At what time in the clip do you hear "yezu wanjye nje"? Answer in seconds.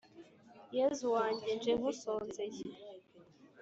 0.77-1.71